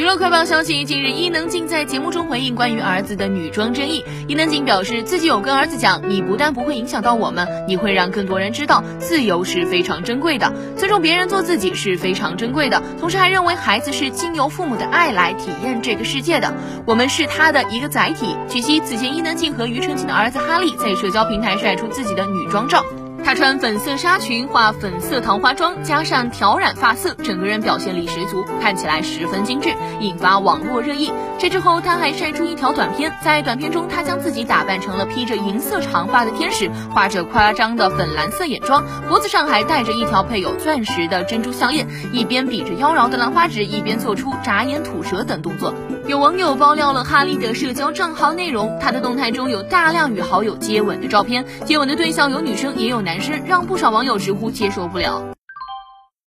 [0.00, 4.02] 娱乐快报消息：近日，伊能静在节目中回应关于儿子的女装争议。
[4.28, 12.82] 伊能静表示，自己有跟儿子讲，你不但不会影响到我们，你会让更多人知道，自由是非常珍贵的，尊重别人做自己是非常珍贵的。
[12.98, 16.54] 同时还认为，孩子是经由父母的爱来体验这个世界的，
[16.86, 18.34] 我们是他的一个载体。
[18.48, 22.82] 据悉，此前伊能静和庾澄庆的儿子哈利在社交平台晒出自己的女装照。
[23.30, 31.12] 她穿粉色纱裙，画粉色桃花妆，加上挑染发色，整个人表现力十足，看起来十分精致，引发网络热议。
[31.38, 45.72] 这之后，她还晒出一条短片，在短片中，她将自己打扮成了披着银色长发的天使，画着夸张的粉蓝色眼妆，脖子上还戴着一条配有钻石的珍珠项链，一边比着妖娆的兰花指，一边做出眨眼、吐舌等动作。
[46.06, 55.39] 有网友爆料了哈利的社交账号内容，他的动态中有大量与好友接吻的照片，接吻的对象有女生也有男让不少网友直呼接受不了。